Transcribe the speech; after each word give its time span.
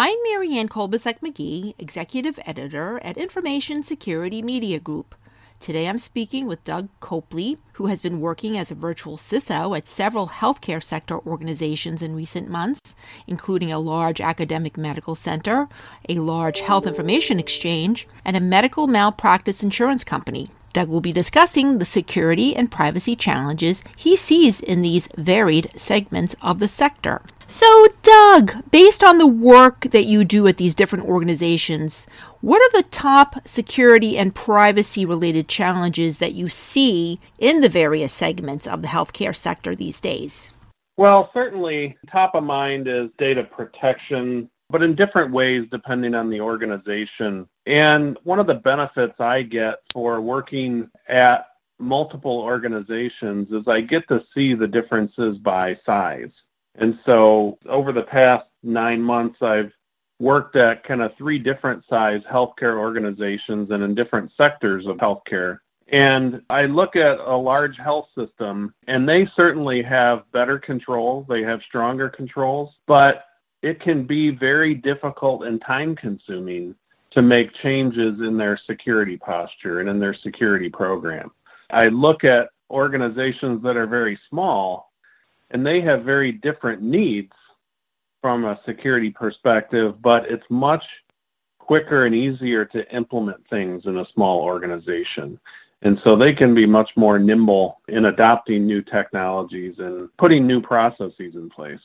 I'm 0.00 0.16
Marianne 0.22 0.68
Kolbasuk 0.68 1.18
McGee, 1.18 1.74
Executive 1.76 2.38
Editor 2.46 3.00
at 3.02 3.16
Information 3.16 3.82
Security 3.82 4.42
Media 4.42 4.78
Group. 4.78 5.16
Today 5.58 5.88
I'm 5.88 5.98
speaking 5.98 6.46
with 6.46 6.62
Doug 6.62 6.88
Copley, 7.00 7.58
who 7.72 7.86
has 7.86 8.00
been 8.00 8.20
working 8.20 8.56
as 8.56 8.70
a 8.70 8.76
virtual 8.76 9.16
CISO 9.16 9.76
at 9.76 9.88
several 9.88 10.28
healthcare 10.28 10.80
sector 10.80 11.18
organizations 11.26 12.00
in 12.00 12.14
recent 12.14 12.48
months, 12.48 12.94
including 13.26 13.72
a 13.72 13.80
large 13.80 14.20
academic 14.20 14.76
medical 14.76 15.16
center, 15.16 15.66
a 16.08 16.14
large 16.14 16.60
health 16.60 16.86
information 16.86 17.40
exchange, 17.40 18.06
and 18.24 18.36
a 18.36 18.40
medical 18.40 18.86
malpractice 18.86 19.64
insurance 19.64 20.04
company. 20.04 20.46
Doug 20.72 20.88
will 20.88 21.00
be 21.00 21.12
discussing 21.12 21.78
the 21.78 21.84
security 21.84 22.54
and 22.54 22.70
privacy 22.70 23.16
challenges 23.16 23.82
he 23.96 24.14
sees 24.14 24.60
in 24.60 24.82
these 24.82 25.08
varied 25.16 25.72
segments 25.74 26.36
of 26.40 26.60
the 26.60 26.68
sector. 26.68 27.20
So, 27.50 27.88
Doug, 28.02 28.70
based 28.70 29.02
on 29.02 29.16
the 29.16 29.26
work 29.26 29.80
that 29.90 30.04
you 30.04 30.22
do 30.22 30.46
at 30.46 30.58
these 30.58 30.74
different 30.74 31.06
organizations, 31.06 32.06
what 32.42 32.60
are 32.60 32.82
the 32.82 32.88
top 32.90 33.36
security 33.48 34.18
and 34.18 34.34
privacy 34.34 35.06
related 35.06 35.48
challenges 35.48 36.18
that 36.18 36.34
you 36.34 36.50
see 36.50 37.18
in 37.38 37.62
the 37.62 37.70
various 37.70 38.12
segments 38.12 38.66
of 38.66 38.82
the 38.82 38.88
healthcare 38.88 39.34
sector 39.34 39.74
these 39.74 39.98
days? 39.98 40.52
Well, 40.98 41.30
certainly 41.32 41.96
top 42.06 42.34
of 42.34 42.44
mind 42.44 42.86
is 42.86 43.08
data 43.16 43.44
protection, 43.44 44.50
but 44.68 44.82
in 44.82 44.94
different 44.94 45.32
ways 45.32 45.64
depending 45.70 46.14
on 46.14 46.28
the 46.28 46.42
organization. 46.42 47.48
And 47.64 48.18
one 48.24 48.40
of 48.40 48.46
the 48.46 48.56
benefits 48.56 49.20
I 49.20 49.40
get 49.40 49.78
for 49.94 50.20
working 50.20 50.90
at 51.06 51.46
multiple 51.78 52.40
organizations 52.40 53.50
is 53.52 53.66
I 53.66 53.80
get 53.80 54.06
to 54.08 54.22
see 54.34 54.52
the 54.52 54.68
differences 54.68 55.38
by 55.38 55.78
size. 55.86 56.32
And 56.78 56.98
so 57.04 57.58
over 57.66 57.92
the 57.92 58.02
past 58.02 58.46
nine 58.62 59.02
months, 59.02 59.42
I've 59.42 59.72
worked 60.20 60.56
at 60.56 60.84
kind 60.84 61.02
of 61.02 61.14
three 61.16 61.38
different 61.38 61.84
size 61.88 62.22
healthcare 62.22 62.78
organizations 62.78 63.70
and 63.70 63.82
in 63.82 63.94
different 63.94 64.32
sectors 64.36 64.86
of 64.86 64.96
healthcare. 64.96 65.58
And 65.88 66.42
I 66.50 66.66
look 66.66 66.96
at 66.96 67.18
a 67.18 67.36
large 67.36 67.76
health 67.78 68.08
system 68.16 68.74
and 68.86 69.08
they 69.08 69.26
certainly 69.26 69.82
have 69.82 70.30
better 70.32 70.58
controls. 70.58 71.26
They 71.28 71.42
have 71.42 71.62
stronger 71.62 72.08
controls, 72.08 72.74
but 72.86 73.26
it 73.62 73.80
can 73.80 74.04
be 74.04 74.30
very 74.30 74.74
difficult 74.74 75.44
and 75.44 75.60
time 75.60 75.96
consuming 75.96 76.74
to 77.10 77.22
make 77.22 77.54
changes 77.54 78.20
in 78.20 78.36
their 78.36 78.56
security 78.56 79.16
posture 79.16 79.80
and 79.80 79.88
in 79.88 79.98
their 79.98 80.14
security 80.14 80.68
program. 80.68 81.30
I 81.70 81.88
look 81.88 82.22
at 82.24 82.50
organizations 82.70 83.62
that 83.62 83.76
are 83.76 83.86
very 83.86 84.18
small 84.28 84.87
and 85.50 85.66
they 85.66 85.80
have 85.80 86.04
very 86.04 86.32
different 86.32 86.82
needs 86.82 87.32
from 88.22 88.44
a 88.44 88.60
security 88.64 89.10
perspective, 89.10 90.00
but 90.02 90.30
it's 90.30 90.46
much 90.50 90.86
quicker 91.58 92.06
and 92.06 92.14
easier 92.14 92.64
to 92.64 92.94
implement 92.94 93.46
things 93.48 93.86
in 93.86 93.98
a 93.98 94.06
small 94.06 94.40
organization. 94.40 95.38
And 95.82 96.00
so 96.02 96.16
they 96.16 96.34
can 96.34 96.54
be 96.54 96.66
much 96.66 96.96
more 96.96 97.18
nimble 97.18 97.80
in 97.88 98.06
adopting 98.06 98.66
new 98.66 98.82
technologies 98.82 99.78
and 99.78 100.08
putting 100.16 100.46
new 100.46 100.60
processes 100.60 101.34
in 101.34 101.48
place. 101.50 101.80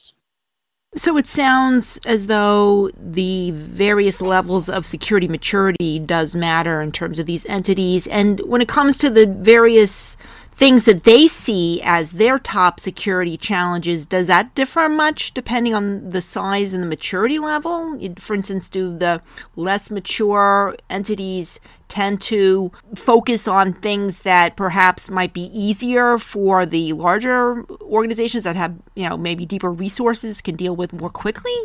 So 0.96 1.18
it 1.18 1.28
sounds 1.28 2.00
as 2.06 2.28
though 2.28 2.92
the 2.96 3.52
various 3.52 4.22
levels 4.22 4.70
of 4.70 4.86
security 4.86 5.28
maturity 5.28 6.00
does 6.00 6.36
matter 6.36 6.82
in 6.82 6.92
terms 6.92 7.18
of 7.18 7.26
these 7.26 7.46
entities. 7.48 8.06
And 8.08 8.40
when 8.42 8.62
it 8.62 8.68
comes 8.68 8.98
to 9.00 9.10
the 9.10 9.26
various 9.26 10.18
things 10.54 10.86
that 10.86 11.04
they 11.04 11.28
see 11.28 11.82
as 11.84 12.14
their 12.14 12.38
top 12.40 12.80
security 12.80 13.38
challenges, 13.38 14.06
does 14.06 14.28
that 14.28 14.54
differ 14.56 14.88
much 14.88 15.34
depending 15.34 15.74
on 15.74 16.10
the 16.12 16.22
size 16.22 16.74
and 16.74 16.84
the 16.84 16.88
maturity 16.88 17.40
level? 17.40 18.00
For 18.20 18.36
instance, 18.36 18.70
do 18.70 18.96
the 18.96 19.22
less 19.56 19.90
mature 19.90 20.76
entities 20.90 21.60
tend 21.90 22.22
to 22.22 22.72
focus 22.96 23.48
on 23.48 23.74
things 23.74 24.22
that 24.22 24.56
perhaps 24.56 25.10
might 25.10 25.34
be 25.34 25.50
easier 25.54 26.18
for 26.18 26.66
the 26.66 26.94
larger 26.94 27.66
organizations 27.82 28.44
that 28.46 28.56
have, 28.56 28.76
you 28.96 29.08
know, 29.08 29.18
maybe 29.18 29.46
deeper 29.46 29.72
resources 29.72 30.42
can 30.42 30.56
deal 30.56 30.76
with 30.76 30.94
more 30.94 31.10
quickly? 31.10 31.56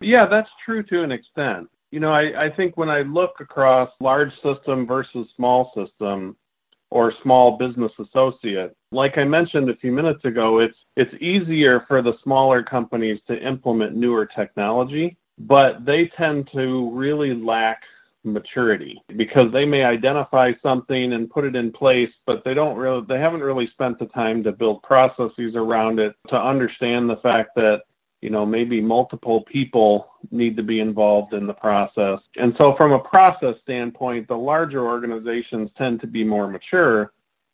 Yeah, 0.00 0.26
that's 0.26 0.50
true 0.64 0.82
to 0.84 1.02
an 1.02 1.12
extent. 1.12 1.68
You 1.90 2.00
know, 2.00 2.12
I, 2.12 2.44
I 2.44 2.50
think 2.50 2.76
when 2.76 2.90
I 2.90 3.02
look 3.02 3.40
across 3.40 3.90
large 4.00 4.32
system 4.42 4.86
versus 4.86 5.26
small 5.36 5.72
system, 5.74 6.36
or 6.90 7.12
small 7.22 7.56
business 7.56 7.92
associate. 7.98 8.74
Like 8.92 9.18
I 9.18 9.24
mentioned 9.24 9.68
a 9.68 9.76
few 9.76 9.92
minutes 9.92 10.24
ago, 10.24 10.60
it's 10.60 10.78
it's 10.96 11.14
easier 11.20 11.80
for 11.80 12.02
the 12.02 12.18
smaller 12.22 12.62
companies 12.62 13.20
to 13.28 13.40
implement 13.42 13.94
newer 13.94 14.26
technology, 14.26 15.16
but 15.38 15.84
they 15.84 16.08
tend 16.08 16.50
to 16.52 16.90
really 16.90 17.34
lack 17.34 17.82
maturity 18.24 19.00
because 19.16 19.50
they 19.52 19.64
may 19.64 19.84
identify 19.84 20.52
something 20.62 21.12
and 21.12 21.30
put 21.30 21.44
it 21.44 21.54
in 21.54 21.70
place 21.70 22.10
but 22.26 22.44
they 22.44 22.52
don't 22.52 22.76
really 22.76 23.00
they 23.02 23.18
haven't 23.18 23.42
really 23.42 23.66
spent 23.68 23.98
the 23.98 24.06
time 24.06 24.42
to 24.42 24.52
build 24.52 24.82
processes 24.82 25.54
around 25.54 26.00
it 26.00 26.14
to 26.26 26.40
understand 26.40 27.08
the 27.08 27.16
fact 27.18 27.50
that 27.54 27.84
you 28.20 28.30
know, 28.30 28.44
maybe 28.44 28.80
multiple 28.80 29.42
people 29.42 30.10
need 30.30 30.56
to 30.56 30.62
be 30.62 30.80
involved 30.80 31.34
in 31.34 31.46
the 31.46 31.54
process. 31.54 32.20
And 32.36 32.54
so 32.58 32.74
from 32.74 32.92
a 32.92 32.98
process 32.98 33.56
standpoint, 33.62 34.28
the 34.28 34.38
larger 34.38 34.84
organizations 34.86 35.70
tend 35.76 36.00
to 36.00 36.06
be 36.06 36.24
more 36.24 36.48
mature, 36.48 37.12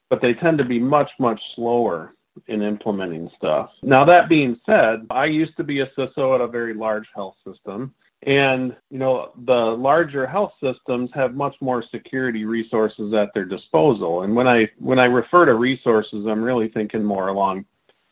but 0.08 0.22
they 0.22 0.32
tend 0.32 0.58
to 0.58 0.64
be 0.64 0.78
much, 0.78 1.12
much 1.18 1.54
slower 1.54 2.14
in 2.46 2.62
implementing 2.62 3.30
stuff. 3.36 3.72
Now 3.82 4.04
that 4.04 4.28
being 4.28 4.58
said, 4.66 5.06
I 5.10 5.26
used 5.26 5.56
to 5.58 5.64
be 5.64 5.80
a 5.80 5.86
CISO 5.86 6.34
at 6.34 6.40
a 6.40 6.48
very 6.48 6.74
large 6.74 7.08
health 7.14 7.36
system. 7.46 7.94
And, 8.26 8.74
you 8.90 8.98
know, 8.98 9.32
the 9.44 9.76
larger 9.76 10.26
health 10.26 10.54
systems 10.62 11.10
have 11.12 11.34
much 11.34 11.56
more 11.60 11.82
security 11.82 12.46
resources 12.46 13.12
at 13.12 13.34
their 13.34 13.44
disposal. 13.44 14.22
And 14.22 14.34
when 14.34 14.48
I 14.48 14.70
when 14.78 14.98
I 14.98 15.04
refer 15.04 15.44
to 15.44 15.54
resources, 15.54 16.24
I'm 16.24 16.42
really 16.42 16.68
thinking 16.68 17.04
more 17.04 17.28
along 17.28 17.66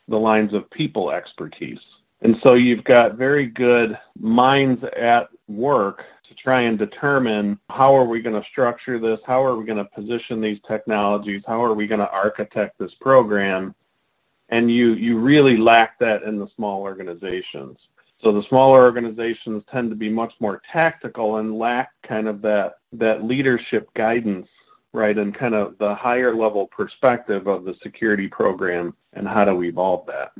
the 0.08 0.19
lines 0.19 0.52
of 0.52 0.69
people 0.70 1.10
expertise. 1.10 1.80
And 2.22 2.38
so 2.42 2.54
you've 2.54 2.84
got 2.84 3.16
very 3.16 3.46
good 3.46 3.98
minds 4.18 4.84
at 4.84 5.28
work 5.48 6.04
to 6.28 6.34
try 6.34 6.62
and 6.62 6.78
determine 6.78 7.58
how 7.68 7.94
are 7.94 8.04
we 8.04 8.22
going 8.22 8.40
to 8.40 8.48
structure 8.48 8.98
this, 8.98 9.18
how 9.26 9.44
are 9.44 9.56
we 9.56 9.64
going 9.64 9.78
to 9.78 9.84
position 9.84 10.40
these 10.40 10.60
technologies, 10.66 11.42
how 11.46 11.62
are 11.62 11.74
we 11.74 11.88
going 11.88 12.00
to 12.00 12.10
architect 12.12 12.78
this 12.78 12.94
program. 12.94 13.74
And 14.50 14.70
you, 14.70 14.92
you 14.92 15.18
really 15.18 15.56
lack 15.56 15.98
that 15.98 16.22
in 16.22 16.38
the 16.38 16.46
small 16.54 16.82
organizations. 16.82 17.78
So 18.22 18.30
the 18.30 18.44
smaller 18.44 18.82
organizations 18.82 19.64
tend 19.68 19.90
to 19.90 19.96
be 19.96 20.08
much 20.08 20.34
more 20.38 20.62
tactical 20.70 21.38
and 21.38 21.58
lack 21.58 21.90
kind 22.02 22.28
of 22.28 22.40
that, 22.42 22.76
that 22.92 23.24
leadership 23.24 23.92
guidance, 23.94 24.48
right, 24.92 25.18
and 25.18 25.34
kind 25.34 25.56
of 25.56 25.76
the 25.78 25.92
higher 25.92 26.32
level 26.32 26.68
perspective 26.68 27.48
of 27.48 27.64
the 27.64 27.74
security 27.82 28.28
program 28.28 28.94
and 29.14 29.26
how 29.26 29.44
to 29.44 29.64
evolve 29.64 30.06
that. 30.06 30.32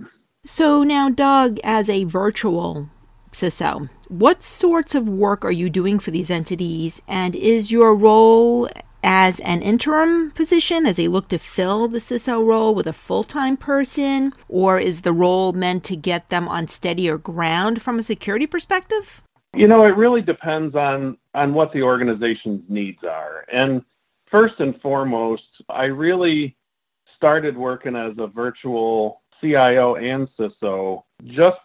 So 0.45 0.83
now, 0.83 1.09
Doug, 1.09 1.61
as 1.63 1.89
a 1.89 2.03
virtual 2.03 2.91
CISO, 3.31 3.89
what 4.09 4.43
sorts 4.43 4.93
of 4.97 5.09
work 5.09 5.45
are 5.45 5.53
you 5.53 5.71
doing 5.71 6.01
for 6.01 6.11
these 6.11 6.31
entities? 6.31 7.01
And 7.07 7.37
is 7.37 7.71
your 7.71 7.95
role 7.95 8.69
as 9.05 9.39
an 9.41 9.63
interim 9.63 10.33
position 10.33 10.85
as 10.85 10.97
they 10.97 11.07
look 11.07 11.29
to 11.29 11.39
fill 11.39 11.87
the 11.87 12.01
CISO 12.01 12.45
role 12.45 12.75
with 12.75 12.89
a 12.89 12.93
full 12.93 13.23
time 13.23 13.57
person? 13.57 14.33
Or 14.49 14.81
is 14.81 15.03
the 15.03 15.13
role 15.13 15.53
meant 15.53 15.85
to 15.85 15.97
get 15.97 16.29
them 16.29 16.49
on 16.49 16.67
steadier 16.67 17.19
ground 17.19 17.81
from 17.81 18.01
a 18.01 18.03
security 18.03 18.49
perspective? 18.49 19.23
You 19.55 19.69
know, 19.69 19.85
it 19.85 19.95
really 19.95 20.23
depends 20.23 20.75
on, 20.75 21.19
on 21.35 21.55
what 21.55 21.73
the 21.73 21.85
organization's 21.85 22.69
needs 22.69 23.05
are. 23.05 23.45
And 23.49 23.85
first 24.27 24.59
and 24.59 24.81
foremost, 24.83 25.63
I 25.69 25.85
really 25.85 26.57
started 27.15 27.57
working 27.57 27.95
as 27.95 28.15
a 28.19 28.27
virtual 28.27 29.22
CIO 29.43 29.97
and 29.97 30.29
CISO 30.37 31.03
just 31.25 31.59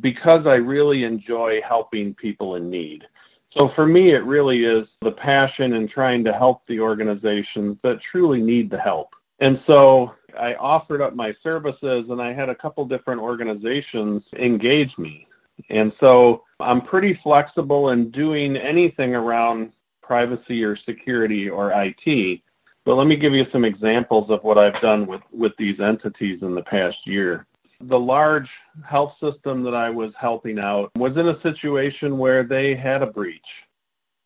because 0.00 0.46
I 0.46 0.56
really 0.56 1.04
enjoy 1.04 1.60
helping 1.62 2.14
people 2.14 2.56
in 2.56 2.70
need. 2.70 3.06
So 3.50 3.68
for 3.68 3.86
me, 3.86 4.10
it 4.10 4.24
really 4.24 4.64
is 4.64 4.88
the 5.00 5.12
passion 5.12 5.74
in 5.74 5.86
trying 5.86 6.24
to 6.24 6.32
help 6.32 6.66
the 6.66 6.80
organizations 6.80 7.76
that 7.82 8.00
truly 8.00 8.40
need 8.40 8.70
the 8.70 8.78
help. 8.78 9.14
And 9.40 9.60
so 9.66 10.14
I 10.38 10.54
offered 10.54 11.02
up 11.02 11.14
my 11.14 11.34
services 11.42 12.08
and 12.08 12.22
I 12.22 12.32
had 12.32 12.48
a 12.48 12.54
couple 12.54 12.84
different 12.86 13.20
organizations 13.20 14.22
engage 14.36 14.96
me. 14.96 15.26
And 15.68 15.92
so 16.00 16.44
I'm 16.60 16.80
pretty 16.80 17.14
flexible 17.14 17.90
in 17.90 18.10
doing 18.10 18.56
anything 18.56 19.14
around 19.14 19.72
privacy 20.00 20.64
or 20.64 20.76
security 20.76 21.50
or 21.50 21.72
IT. 21.74 22.40
But 22.84 22.96
let 22.96 23.06
me 23.06 23.16
give 23.16 23.34
you 23.34 23.46
some 23.52 23.64
examples 23.64 24.30
of 24.30 24.42
what 24.42 24.58
I've 24.58 24.80
done 24.80 25.06
with, 25.06 25.22
with 25.30 25.56
these 25.56 25.80
entities 25.80 26.42
in 26.42 26.54
the 26.54 26.62
past 26.62 27.06
year. 27.06 27.46
The 27.80 27.98
large 27.98 28.50
health 28.84 29.16
system 29.20 29.62
that 29.64 29.74
I 29.74 29.90
was 29.90 30.12
helping 30.16 30.58
out 30.58 30.90
was 30.96 31.16
in 31.16 31.28
a 31.28 31.40
situation 31.42 32.18
where 32.18 32.42
they 32.42 32.74
had 32.74 33.02
a 33.02 33.06
breach 33.06 33.64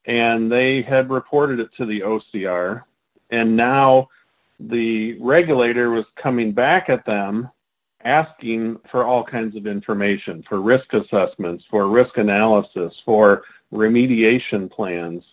and 0.04 0.50
they 0.50 0.82
had 0.82 1.10
reported 1.10 1.60
it 1.60 1.74
to 1.76 1.86
the 1.86 2.00
OCR 2.00 2.84
and 3.30 3.56
now 3.56 4.08
the 4.60 5.16
regulator 5.20 5.90
was 5.90 6.06
coming 6.16 6.52
back 6.52 6.88
at 6.88 7.04
them 7.04 7.50
asking 8.04 8.78
for 8.90 9.04
all 9.04 9.24
kinds 9.24 9.56
of 9.56 9.66
information, 9.66 10.42
for 10.48 10.60
risk 10.60 10.94
assessments, 10.94 11.64
for 11.68 11.88
risk 11.88 12.18
analysis, 12.18 13.02
for 13.04 13.42
remediation 13.72 14.70
plans. 14.70 15.24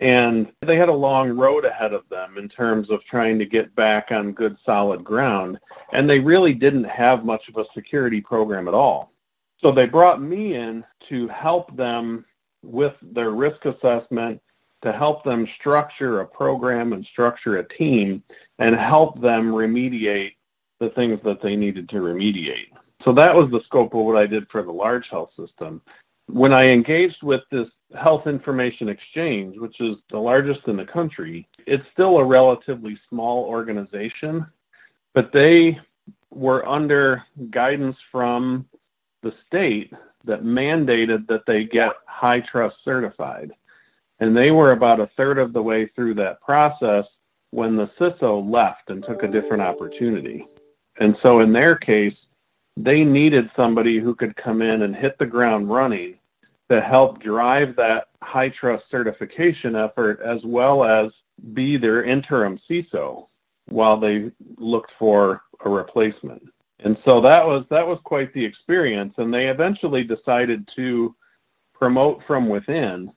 And 0.00 0.50
they 0.62 0.76
had 0.76 0.88
a 0.88 0.94
long 0.94 1.30
road 1.36 1.64
ahead 1.66 1.92
of 1.92 2.08
them 2.08 2.38
in 2.38 2.48
terms 2.48 2.90
of 2.90 3.04
trying 3.04 3.38
to 3.38 3.44
get 3.44 3.74
back 3.74 4.10
on 4.10 4.32
good 4.32 4.56
solid 4.64 5.04
ground. 5.04 5.58
And 5.92 6.08
they 6.08 6.20
really 6.20 6.54
didn't 6.54 6.84
have 6.84 7.24
much 7.24 7.48
of 7.48 7.56
a 7.58 7.66
security 7.74 8.20
program 8.20 8.66
at 8.66 8.74
all. 8.74 9.12
So 9.58 9.70
they 9.70 9.86
brought 9.86 10.22
me 10.22 10.54
in 10.54 10.84
to 11.10 11.28
help 11.28 11.76
them 11.76 12.24
with 12.62 12.94
their 13.02 13.30
risk 13.30 13.66
assessment, 13.66 14.40
to 14.82 14.92
help 14.92 15.22
them 15.22 15.46
structure 15.46 16.20
a 16.20 16.26
program 16.26 16.94
and 16.94 17.04
structure 17.04 17.58
a 17.58 17.68
team 17.68 18.22
and 18.58 18.74
help 18.74 19.20
them 19.20 19.52
remediate 19.52 20.36
the 20.78 20.88
things 20.90 21.20
that 21.24 21.42
they 21.42 21.56
needed 21.56 21.88
to 21.90 21.96
remediate. 21.96 22.68
So 23.04 23.12
that 23.12 23.34
was 23.34 23.50
the 23.50 23.62
scope 23.64 23.94
of 23.94 24.00
what 24.00 24.16
I 24.16 24.26
did 24.26 24.48
for 24.48 24.62
the 24.62 24.72
large 24.72 25.08
health 25.08 25.32
system. 25.38 25.82
When 26.26 26.52
I 26.52 26.68
engaged 26.68 27.22
with 27.22 27.42
this 27.50 27.68
Health 27.98 28.26
Information 28.26 28.88
Exchange, 28.88 29.58
which 29.58 29.80
is 29.80 29.96
the 30.10 30.18
largest 30.18 30.68
in 30.68 30.76
the 30.76 30.84
country, 30.84 31.48
it's 31.66 31.86
still 31.92 32.18
a 32.18 32.24
relatively 32.24 32.98
small 33.08 33.44
organization, 33.44 34.46
but 35.12 35.32
they 35.32 35.78
were 36.30 36.66
under 36.66 37.24
guidance 37.50 37.96
from 38.10 38.68
the 39.22 39.34
state 39.46 39.92
that 40.24 40.44
mandated 40.44 41.26
that 41.26 41.46
they 41.46 41.64
get 41.64 41.94
HITRUST 42.06 42.76
certified. 42.84 43.52
And 44.20 44.36
they 44.36 44.50
were 44.50 44.72
about 44.72 45.00
a 45.00 45.10
third 45.16 45.38
of 45.38 45.52
the 45.52 45.62
way 45.62 45.86
through 45.86 46.14
that 46.14 46.40
process 46.40 47.06
when 47.50 47.76
the 47.76 47.88
CISO 47.98 48.48
left 48.48 48.90
and 48.90 49.02
took 49.02 49.22
a 49.22 49.28
different 49.28 49.62
opportunity. 49.62 50.46
And 50.98 51.16
so 51.22 51.40
in 51.40 51.52
their 51.52 51.74
case, 51.74 52.16
they 52.76 53.04
needed 53.04 53.50
somebody 53.56 53.98
who 53.98 54.14
could 54.14 54.36
come 54.36 54.62
in 54.62 54.82
and 54.82 54.94
hit 54.94 55.18
the 55.18 55.26
ground 55.26 55.70
running 55.70 56.19
to 56.70 56.80
help 56.80 57.20
drive 57.20 57.74
that 57.76 58.08
HITRUST 58.22 58.88
certification 58.90 59.74
effort 59.74 60.20
as 60.20 60.44
well 60.44 60.84
as 60.84 61.10
be 61.52 61.76
their 61.76 62.04
interim 62.04 62.60
CISO 62.68 63.26
while 63.66 63.96
they 63.96 64.30
looked 64.56 64.92
for 64.98 65.42
a 65.64 65.68
replacement. 65.68 66.42
And 66.78 66.96
so 67.04 67.20
that 67.22 67.44
was 67.44 67.64
that 67.70 67.86
was 67.86 67.98
quite 68.04 68.32
the 68.32 68.44
experience 68.44 69.14
and 69.18 69.34
they 69.34 69.48
eventually 69.48 70.04
decided 70.04 70.68
to 70.76 71.14
promote 71.74 72.22
from 72.24 72.48
within. 72.48 73.12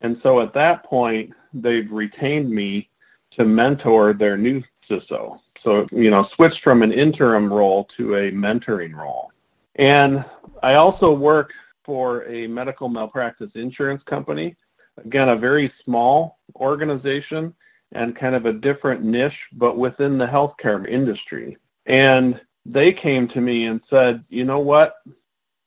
And 0.00 0.18
so 0.22 0.40
at 0.40 0.54
that 0.54 0.84
point 0.84 1.32
they've 1.52 1.90
retained 1.90 2.50
me 2.50 2.88
to 3.32 3.44
mentor 3.44 4.14
their 4.14 4.38
new 4.38 4.62
CISO. 4.88 5.40
So, 5.62 5.86
you 5.92 6.10
know, 6.10 6.26
switched 6.34 6.62
from 6.62 6.82
an 6.82 6.92
interim 6.92 7.52
role 7.52 7.84
to 7.96 8.16
a 8.16 8.30
mentoring 8.30 8.94
role. 8.94 9.32
And 9.74 10.24
I 10.62 10.74
also 10.74 11.12
work 11.12 11.52
for 11.86 12.24
a 12.26 12.48
medical 12.48 12.88
malpractice 12.88 13.52
insurance 13.54 14.02
company. 14.02 14.56
Again, 14.98 15.28
a 15.28 15.36
very 15.36 15.72
small 15.84 16.40
organization 16.56 17.54
and 17.92 18.16
kind 18.16 18.34
of 18.34 18.44
a 18.44 18.52
different 18.52 19.02
niche, 19.02 19.46
but 19.52 19.78
within 19.78 20.18
the 20.18 20.26
healthcare 20.26 20.86
industry. 20.86 21.56
And 21.86 22.40
they 22.66 22.92
came 22.92 23.28
to 23.28 23.40
me 23.40 23.66
and 23.66 23.80
said, 23.88 24.24
you 24.28 24.44
know 24.44 24.58
what? 24.58 24.96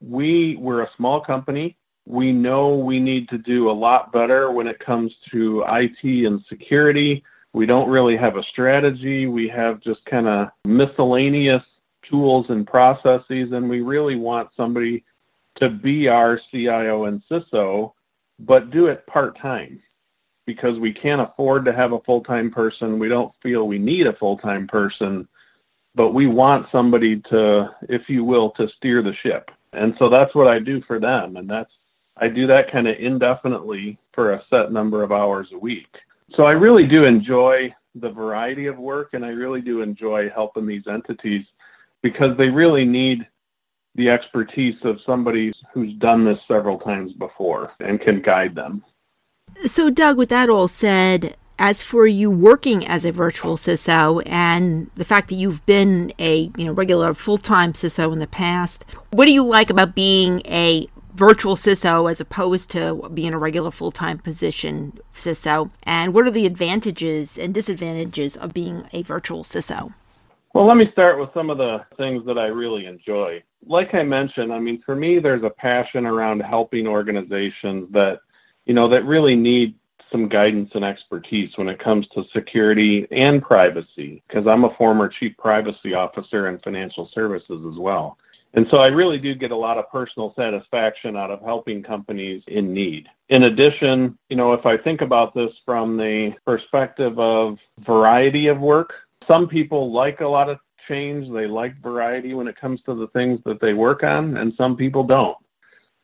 We, 0.02 0.58
we're 0.58 0.84
a 0.84 0.92
small 0.98 1.22
company. 1.22 1.78
We 2.06 2.34
know 2.34 2.76
we 2.76 3.00
need 3.00 3.30
to 3.30 3.38
do 3.38 3.70
a 3.70 3.72
lot 3.72 4.12
better 4.12 4.52
when 4.52 4.68
it 4.68 4.80
comes 4.80 5.16
to 5.32 5.64
IT 5.68 6.26
and 6.26 6.44
security. 6.50 7.24
We 7.54 7.66
don't 7.66 7.90
really 7.90 8.18
have 8.18 8.36
a 8.36 8.44
strategy. 8.44 9.28
We 9.28 9.48
have 9.48 9.80
just 9.80 10.04
kind 10.06 10.28
of 10.28 10.50
miscellaneous 10.66 11.64
tools 12.04 12.50
and 12.50 12.66
processes, 12.66 13.52
and 13.52 13.70
we 13.70 13.82
really 13.82 14.16
want 14.16 14.50
somebody 14.58 15.04
to 15.60 15.70
be 15.70 16.08
our 16.08 16.40
CIO 16.52 17.06
and 17.06 17.22
CISO, 17.30 17.94
but 18.40 18.70
do 18.70 18.88
it 18.88 19.06
part-time 19.08 19.82
because 20.46 20.80
we 20.80 20.92
can't 20.92 21.22
afford 21.22 21.66
to 21.66 21.74
have 21.74 21.92
a 21.92 22.00
full-time 22.00 22.50
person. 22.50 22.98
We 22.98 23.10
don't 23.10 23.34
feel 23.42 23.68
we 23.68 23.78
need 23.78 24.08
a 24.08 24.14
full-time 24.14 24.68
person, 24.68 25.28
but 25.94 26.14
we 26.14 26.28
want 26.28 26.72
somebody 26.72 27.20
to, 27.30 27.76
if 27.88 28.10
you 28.10 28.24
will, 28.24 28.50
to 28.52 28.68
steer 28.68 29.02
the 29.02 29.14
ship. 29.14 29.52
And 29.74 29.96
so 30.00 30.10
that's 30.10 30.34
what 30.34 30.48
I 30.48 30.60
do 30.60 30.82
for 30.82 31.00
them. 31.00 31.38
And 31.38 31.50
that's, 31.50 31.72
I 32.18 32.30
do 32.30 32.48
that 32.48 32.72
kind 32.72 32.88
of 32.88 32.98
indefinitely 32.98 34.00
for 34.12 34.34
a 34.34 34.44
set 34.50 34.72
number 34.72 35.04
of 35.04 35.12
hours 35.12 35.52
a 35.52 35.58
week. 35.58 36.00
So 36.36 36.46
I 36.46 36.54
really 36.54 36.88
do 36.88 37.06
enjoy 37.06 37.74
the 37.96 38.10
variety 38.10 38.68
of 38.68 38.78
work 38.78 39.14
and 39.14 39.26
I 39.26 39.30
really 39.30 39.62
do 39.62 39.82
enjoy 39.82 40.30
helping 40.30 40.66
these 40.66 40.88
entities 40.88 41.46
because 42.02 42.36
they 42.38 42.50
really 42.50 42.86
need 42.86 43.28
the 43.96 44.10
expertise 44.10 44.78
of 44.84 45.02
somebody 45.06 45.54
who's 45.74 45.94
done 45.96 46.24
this 46.24 46.40
several 46.48 46.78
times 46.78 47.14
before 47.14 47.72
and 47.80 48.00
can 48.00 48.22
guide 48.22 48.56
them. 48.56 48.84
So, 49.66 49.90
Doug, 49.90 50.18
with 50.18 50.30
that 50.30 50.50
all 50.50 50.68
said, 50.68 51.36
as 51.60 51.82
for 51.82 52.08
you 52.08 52.32
working 52.32 52.88
as 52.88 53.04
a 53.04 53.12
virtual 53.12 53.58
CISO 53.58 54.24
and 54.26 54.90
the 54.96 55.04
fact 55.04 55.28
that 55.28 55.36
you've 55.36 55.66
been 55.66 56.14
a 56.18 56.50
you 56.56 56.66
know 56.66 56.72
regular 56.72 57.14
full-time 57.14 57.74
CISO 57.74 58.14
in 58.14 58.20
the 58.20 58.28
past, 58.28 58.86
what 59.12 59.26
do 59.26 59.34
you 59.34 59.44
like 59.44 59.70
about 59.70 59.94
being 59.94 60.42
a 60.46 60.88
virtual 61.16 61.58
CISO 61.58 62.10
as 62.10 62.22
opposed 62.22 62.70
to 62.72 63.10
being 63.14 63.34
a 63.34 63.38
regular 63.38 63.72
full-time 63.72 64.20
position 64.20 64.98
CISO? 65.14 65.70
And 65.84 66.14
what 66.14 66.26
are 66.26 66.32
the 66.32 66.46
advantages 66.46 67.38
and 67.38 67.54
disadvantages 67.54 68.38
of 68.38 68.54
being 68.54 68.88
a 68.94 69.04
virtual 69.04 69.44
CISO? 69.44 69.94
Well, 70.54 70.66
let 70.66 70.78
me 70.78 70.90
start 70.92 71.20
with 71.20 71.32
some 71.34 71.52
of 71.52 71.60
the 71.60 71.86
things 71.96 72.26
that 72.26 72.40
I 72.40 72.48
really 72.48 72.88
enjoy. 72.88 73.44
Like 73.68 73.94
I 73.94 74.02
mentioned, 74.02 74.52
I 74.52 74.58
mean, 74.58 74.82
for 74.82 74.96
me, 74.96 75.20
there's 75.20 75.44
a 75.44 75.50
passion 75.50 76.08
around 76.08 76.40
helping 76.40 76.88
organizations 76.88 77.92
that, 77.92 78.22
you 78.66 78.74
know, 78.74 78.88
that 78.88 79.06
really 79.06 79.36
need 79.36 79.76
some 80.12 80.28
guidance 80.28 80.72
and 80.74 80.84
expertise 80.84 81.56
when 81.56 81.70
it 81.70 81.78
comes 81.78 82.08
to 82.08 82.26
security 82.34 83.08
and 83.12 83.44
privacy, 83.44 84.24
because 84.28 84.48
I'm 84.48 84.64
a 84.64 84.74
former 84.74 85.08
chief 85.08 85.38
privacy 85.38 85.94
officer 85.94 86.48
in 86.48 86.58
financial 86.58 87.08
services 87.10 87.64
as 87.72 87.78
well. 87.78 88.18
And 88.56 88.68
so 88.70 88.80
I 88.80 88.88
really 88.88 89.20
do 89.20 89.36
get 89.36 89.52
a 89.52 89.56
lot 89.56 89.78
of 89.78 89.92
personal 89.92 90.34
satisfaction 90.36 91.16
out 91.16 91.30
of 91.30 91.42
helping 91.42 91.84
companies 91.84 92.42
in 92.48 92.74
need. 92.74 93.08
In 93.28 93.44
addition, 93.44 94.18
you 94.30 94.36
know, 94.36 94.54
if 94.54 94.66
I 94.66 94.78
think 94.78 95.02
about 95.02 95.36
this 95.36 95.54
from 95.64 95.96
the 95.96 96.34
perspective 96.44 97.20
of 97.20 97.60
variety 97.78 98.48
of 98.48 98.60
work, 98.60 98.96
some 99.30 99.48
people 99.48 99.92
like 99.92 100.22
a 100.22 100.28
lot 100.28 100.50
of 100.50 100.60
change. 100.88 101.32
They 101.32 101.46
like 101.46 101.82
variety 101.82 102.34
when 102.34 102.48
it 102.48 102.56
comes 102.56 102.82
to 102.84 102.96
the 102.96 103.08
things 103.10 103.40
that 103.46 103.62
they 103.62 103.74
work 103.74 104.04
on, 104.04 104.38
and 104.38 104.54
some 104.56 104.76
people 104.76 105.04
don't. 105.04 105.38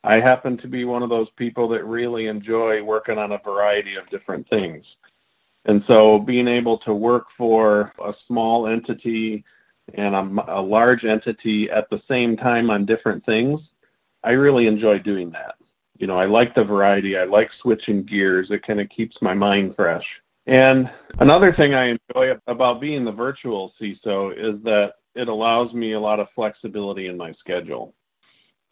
I 0.04 0.20
happen 0.20 0.56
to 0.58 0.68
be 0.68 0.84
one 0.84 1.02
of 1.02 1.08
those 1.08 1.30
people 1.30 1.66
that 1.68 1.84
really 1.84 2.28
enjoy 2.28 2.82
working 2.82 3.18
on 3.18 3.32
a 3.32 3.38
variety 3.38 3.96
of 3.96 4.08
different 4.08 4.48
things. 4.48 4.86
And 5.64 5.82
so 5.88 6.20
being 6.20 6.46
able 6.46 6.78
to 6.78 6.94
work 6.94 7.26
for 7.36 7.92
a 7.98 8.14
small 8.28 8.68
entity 8.68 9.44
and 9.94 10.14
a, 10.14 10.44
a 10.46 10.62
large 10.62 11.04
entity 11.04 11.68
at 11.68 11.90
the 11.90 12.00
same 12.08 12.36
time 12.36 12.70
on 12.70 12.84
different 12.84 13.26
things, 13.26 13.60
I 14.22 14.32
really 14.32 14.68
enjoy 14.68 15.00
doing 15.00 15.30
that. 15.30 15.56
You 15.98 16.06
know, 16.06 16.16
I 16.16 16.26
like 16.26 16.54
the 16.54 16.64
variety. 16.64 17.18
I 17.18 17.24
like 17.24 17.52
switching 17.52 18.04
gears. 18.04 18.52
It 18.52 18.64
kind 18.64 18.80
of 18.80 18.88
keeps 18.88 19.20
my 19.20 19.34
mind 19.34 19.74
fresh. 19.74 20.20
And 20.46 20.90
another 21.18 21.52
thing 21.52 21.74
I 21.74 21.96
enjoy 21.96 22.36
about 22.46 22.80
being 22.80 23.04
the 23.04 23.12
virtual 23.12 23.72
CISO 23.80 24.36
is 24.36 24.62
that 24.62 24.94
it 25.14 25.28
allows 25.28 25.72
me 25.72 25.92
a 25.92 26.00
lot 26.00 26.20
of 26.20 26.30
flexibility 26.30 27.08
in 27.08 27.16
my 27.16 27.32
schedule. 27.32 27.94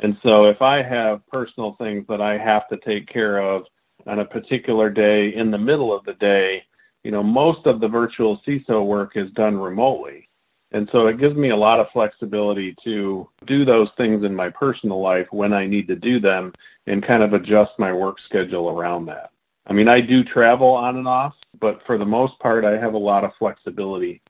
And 0.00 0.16
so 0.22 0.44
if 0.46 0.62
I 0.62 0.82
have 0.82 1.26
personal 1.26 1.72
things 1.72 2.06
that 2.08 2.20
I 2.20 2.36
have 2.36 2.68
to 2.68 2.76
take 2.76 3.06
care 3.06 3.40
of 3.40 3.66
on 4.06 4.18
a 4.18 4.24
particular 4.24 4.90
day 4.90 5.34
in 5.34 5.50
the 5.50 5.58
middle 5.58 5.92
of 5.92 6.04
the 6.04 6.14
day, 6.14 6.64
you 7.02 7.10
know, 7.10 7.22
most 7.22 7.66
of 7.66 7.80
the 7.80 7.88
virtual 7.88 8.40
CISO 8.46 8.84
work 8.84 9.16
is 9.16 9.30
done 9.32 9.58
remotely. 9.58 10.28
And 10.72 10.88
so 10.90 11.06
it 11.06 11.18
gives 11.18 11.36
me 11.36 11.50
a 11.50 11.56
lot 11.56 11.78
of 11.78 11.90
flexibility 11.90 12.74
to 12.82 13.28
do 13.44 13.64
those 13.64 13.90
things 13.96 14.24
in 14.24 14.34
my 14.34 14.50
personal 14.50 15.00
life 15.00 15.28
when 15.30 15.52
I 15.52 15.66
need 15.66 15.86
to 15.88 15.96
do 15.96 16.18
them 16.18 16.52
and 16.86 17.02
kind 17.02 17.22
of 17.22 17.32
adjust 17.32 17.78
my 17.78 17.92
work 17.92 18.18
schedule 18.18 18.68
around 18.70 19.06
that. 19.06 19.30
I 19.66 19.72
mean, 19.72 19.88
I 19.88 20.00
do 20.00 20.24
travel 20.24 20.72
on 20.72 20.96
and 20.96 21.06
off, 21.06 21.36
but 21.64 21.82
for 21.86 21.96
the 21.96 22.04
most 22.04 22.38
part, 22.40 22.62
I 22.62 22.76
have 22.76 22.92
a 22.92 22.98
lot 22.98 23.24
of 23.24 23.34
flexibility 23.36 24.20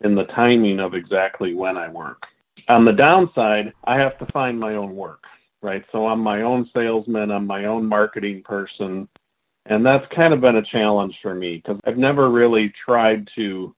in 0.00 0.16
the 0.16 0.24
timing 0.24 0.80
of 0.80 0.92
exactly 0.92 1.54
when 1.54 1.76
I 1.76 1.88
work. 1.88 2.26
On 2.68 2.84
the 2.84 2.92
downside, 2.92 3.72
I 3.84 3.94
have 3.94 4.18
to 4.18 4.26
find 4.26 4.58
my 4.58 4.74
own 4.74 4.96
work, 4.96 5.22
right? 5.62 5.84
So 5.92 6.08
I'm 6.08 6.18
my 6.18 6.42
own 6.42 6.68
salesman, 6.74 7.30
I'm 7.30 7.46
my 7.46 7.66
own 7.66 7.86
marketing 7.86 8.42
person, 8.42 9.08
and 9.66 9.86
that's 9.86 10.12
kind 10.12 10.34
of 10.34 10.40
been 10.40 10.56
a 10.56 10.62
challenge 10.62 11.20
for 11.22 11.32
me 11.32 11.58
because 11.58 11.78
I've 11.84 11.96
never 11.96 12.28
really 12.28 12.70
tried 12.70 13.28
to 13.36 13.72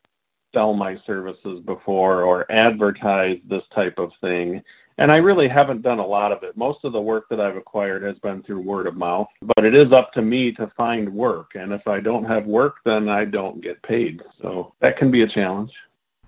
sell 0.55 0.73
my 0.73 0.97
services 1.05 1.61
before 1.61 2.23
or 2.23 2.51
advertise 2.51 3.41
this 3.45 3.65
type 3.75 3.99
of 3.99 4.13
thing. 4.23 4.63
And 5.03 5.11
I 5.11 5.17
really 5.17 5.49
haven't 5.49 5.83
done 5.83 5.99
a 5.99 6.07
lot 6.07 6.31
of 6.31 6.45
it. 6.45 6.57
Most 6.57 6.85
of 6.85 6.93
the 6.93 7.01
work 7.01 7.29
that 7.29 7.41
I've 7.41 7.57
acquired 7.57 8.05
has 8.05 8.21
been 8.21 8.41
through 8.41 8.61
word 8.61 8.87
of 8.87 8.97
mouth, 8.97 9.27
but 9.43 9.65
it 9.65 9.75
is 9.75 9.91
up 9.91 10.13
to 10.13 10.23
me 10.23 10.53
to 10.53 10.69
find 10.77 11.13
work. 11.13 11.57
And 11.57 11.73
if 11.73 11.89
I 11.89 11.99
don't 11.99 12.23
have 12.23 12.47
work, 12.47 12.77
then 12.85 13.09
I 13.09 13.25
don't 13.25 13.61
get 13.61 13.83
paid. 13.83 14.23
So 14.41 14.75
that 14.79 14.97
can 14.97 15.11
be 15.11 15.23
a 15.23 15.27
challenge. 15.27 15.73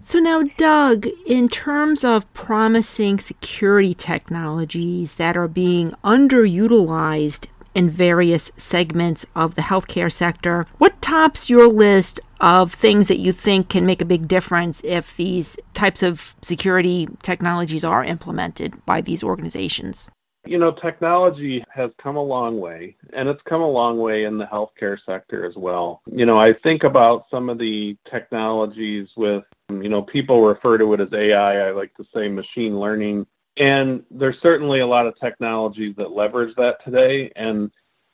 So 0.03 0.19
now, 0.19 0.43
Doug, 0.57 1.07
in 1.25 1.49
terms 1.49 2.03
of 2.03 2.31
promising 2.35 3.21
security 3.21 3.95
technologies 3.95 5.15
that 5.15 5.37
are 5.37 5.47
being 5.47 5.93
underutilized 6.03 7.47
in 7.77 7.91
various 7.91 8.51
segments 8.57 9.25
of 9.37 9.55
the 9.55 9.63
healthcare 9.63 10.11
sector, 10.11 10.67
what 10.79 11.01
tops 11.01 11.49
your 11.49 11.69
list 11.69 12.19
of 12.45 12.75
things 12.75 13.09
that 13.09 13.17
you 13.17 13.33
think 13.33 13.71
can 13.71 13.87
make 13.87 14.03
a 14.03 14.05
big 14.05 14.29
difference 14.29 14.83
if 14.85 15.17
these 15.17 15.57
types 15.73 16.03
of 16.03 16.35
security 16.43 17.09
technologies 17.23 17.83
are 17.83 18.05
implemented 18.05 18.85
by 18.85 19.01
these 19.01 19.25
organizations? 19.25 20.11
You 20.47 20.59
know, 20.59 20.71
technology 20.71 21.65
has 21.71 21.91
come 21.97 22.17
a 22.17 22.23
long 22.23 22.61
way, 22.61 22.97
and 23.15 23.31
it's 23.31 23.41
come 23.45 23.63
a 23.63 23.67
long 23.67 23.99
way 23.99 24.25
in 24.25 24.37
the 24.37 24.45
healthcare 24.45 24.99
sector 25.07 25.47
as 25.47 25.57
well. 25.57 26.03
You 26.05 26.27
know, 26.27 26.39
I 26.39 26.53
think 26.53 26.85
about 26.85 27.25
some 27.31 27.49
of 27.49 27.59
the 27.59 27.97
technologies 28.05 29.09
with, 29.17 29.45
you 29.71 29.89
know, 29.89 30.03
people 30.03 30.45
refer 30.45 30.77
to 30.77 30.93
it 30.93 31.01
as 31.01 31.15
AI. 31.15 31.69
I 31.69 31.71
like 31.71 31.95
to 31.95 32.05
say 32.15 32.29
machine 32.29 32.79
learning. 32.79 33.27
And 33.57 34.05
there's 34.11 34.39
certainly 34.43 34.81
a 34.81 34.87
lot 34.87 35.07
of 35.07 35.19
technologies 35.19 35.95
that 35.97 36.13
leverage 36.13 36.55
that 36.57 36.85
today, 36.85 37.33
and 37.37 37.71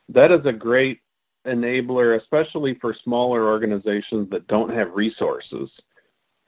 that 0.07 0.31
is 0.31 0.45
a 0.45 0.53
great 0.53 1.00
enabler, 1.45 2.19
especially 2.19 2.73
for 2.75 2.93
smaller 2.93 3.47
organizations 3.47 4.29
that 4.29 4.47
don't 4.47 4.73
have 4.73 4.93
resources. 4.93 5.69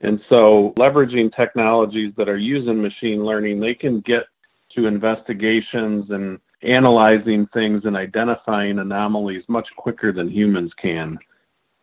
And 0.00 0.20
so 0.28 0.72
leveraging 0.72 1.34
technologies 1.34 2.12
that 2.16 2.28
are 2.28 2.38
using 2.38 2.80
machine 2.80 3.24
learning, 3.24 3.60
they 3.60 3.74
can 3.74 4.00
get 4.00 4.26
to 4.70 4.86
investigations 4.86 6.10
and 6.10 6.38
analyzing 6.62 7.46
things 7.48 7.84
and 7.84 7.96
identifying 7.96 8.78
anomalies 8.78 9.44
much 9.48 9.74
quicker 9.76 10.12
than 10.12 10.28
humans 10.28 10.72
can. 10.74 11.18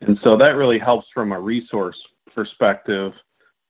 And 0.00 0.18
so 0.22 0.36
that 0.36 0.56
really 0.56 0.78
helps 0.78 1.08
from 1.10 1.32
a 1.32 1.40
resource 1.40 2.06
perspective 2.34 3.14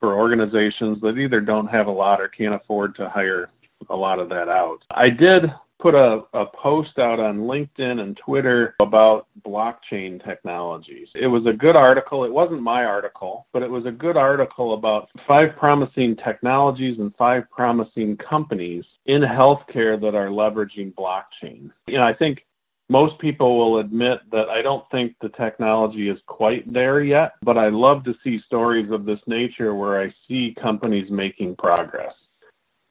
for 0.01 0.17
organizations 0.17 1.01
that 1.01 1.19
either 1.19 1.41
don't 1.41 1.71
have 1.71 1.87
a 1.87 1.93
lot 1.93 2.21
or 2.21 2.29
can't 2.29 2.55
afford 2.55 2.95
to 2.97 3.09
hire 3.09 3.51
a 3.91 3.97
lot 3.97 4.19
of 4.19 4.29
that 4.31 4.49
out. 4.49 4.83
I 4.91 5.11
did 5.11 5.53
put 5.83 5.95
a, 5.97 6.25
a 6.33 6.47
post 6.47 7.01
out 7.01 7.19
on 7.19 7.41
LinkedIn 7.41 8.01
and 8.01 8.17
Twitter 8.17 8.77
about 8.79 9.27
blockchain 9.45 10.25
technologies. 10.25 11.09
It 11.17 11.27
was 11.27 11.45
a 11.47 11.53
good 11.53 11.75
article. 11.75 12.23
It 12.23 12.33
wasn't 12.33 12.63
my 12.63 12.85
article, 12.85 13.49
but 13.53 13.65
it 13.65 13.71
was 13.71 13.85
a 13.85 13.91
good 13.91 14.17
article 14.17 14.75
about 14.75 15.11
five 15.27 15.57
promising 15.57 16.15
technologies 16.15 17.01
and 17.01 17.13
five 17.17 17.51
promising 17.51 18.17
companies 18.17 18.85
in 19.07 19.23
healthcare 19.23 20.01
that 20.01 20.15
are 20.15 20.29
leveraging 20.29 20.95
blockchain. 20.95 21.73
You 21.89 21.99
know, 21.99 22.07
I 22.07 22.13
think 22.13 22.47
most 22.89 23.19
people 23.19 23.59
will 23.59 23.79
admit 23.79 24.21
that 24.31 24.51
I 24.51 24.63
don't 24.63 24.89
think 24.91 25.17
the 25.21 25.31
technology 25.31 26.09
is 26.09 26.21
quite 26.27 26.73
there 26.73 27.03
yet, 27.03 27.33
but 27.43 27.59
I 27.59 27.71
love 27.71 28.05
to 28.05 28.17
see 28.23 28.39
stories 28.39 28.91
of 28.93 29.05
this 29.05 29.21
nature 29.27 29.75
where 29.75 30.01
I 30.01 30.15
see 30.29 30.55
companies 30.55 31.11
making 31.11 31.57
progress. 31.57 32.15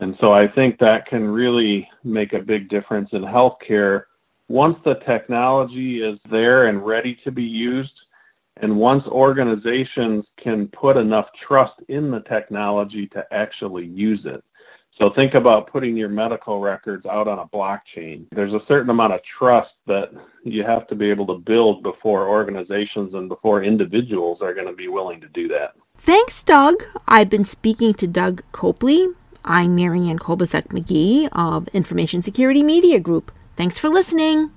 And 0.02 0.18
so 0.20 0.34
I 0.34 0.48
think 0.48 0.80
that 0.80 1.06
can 1.06 1.30
really 1.30 1.88
make 2.04 2.34
a 2.34 2.42
big 2.42 2.70
difference 2.70 3.14
in 3.14 3.22
healthcare 3.22 4.06
once 4.48 4.78
the 4.84 4.96
technology 4.96 6.02
is 6.02 6.20
there 6.28 6.66
and 6.66 6.84
ready 6.86 7.14
to 7.24 7.32
be 7.32 7.44
used 7.44 7.94
and 8.58 8.76
once 8.76 9.06
organizations 9.08 10.26
can 10.38 10.68
put 10.68 10.98
enough 10.98 11.32
trust 11.34 11.76
in 11.88 12.12
the 12.12 12.20
technology 12.22 13.08
to 13.08 13.26
actually 13.32 13.86
use 13.86 14.26
it. 14.26 14.44
So 15.00 15.10
think 15.10 15.36
about 15.36 15.68
putting 15.68 15.96
your 15.96 16.10
medical 16.10 16.60
records 16.60 17.06
out 17.06 17.28
on 17.28 17.40
a 17.40 17.48
blockchain. 17.48 18.26
There's 18.32 18.54
a 18.54 18.66
certain 18.68 18.90
amount 18.90 19.14
of 19.14 19.24
trust 19.24 19.74
that 19.86 20.12
you 20.44 20.64
have 20.64 20.86
to 20.88 20.96
be 20.96 21.10
able 21.10 21.28
to 21.28 21.38
build 21.38 21.82
before 21.82 22.28
organizations 22.28 23.14
and 23.14 23.30
before 23.30 23.64
individuals 23.64 24.42
are 24.42 24.54
going 24.54 24.68
to 24.68 24.74
be 24.74 24.90
willing 24.90 25.22
to 25.22 25.30
do 25.30 25.48
that. 25.50 25.76
Thanks, 25.98 26.44
Doug. 26.44 26.84
I've 27.08 27.30
been 27.30 27.46
speaking 27.46 27.94
to 27.96 28.08
Doug 28.08 28.44
Copley, 28.52 29.08
I'm 29.44 29.76
Marianne 29.76 30.20
Kolbasuk 30.20 30.68
McGee 30.68 31.28
of 31.32 31.68
Information 31.70 32.22
Security 32.22 32.62
Media 32.62 33.00
Group. 33.00 33.32
Thanks 33.56 33.78
for 33.78 33.90
listening. 33.90 34.52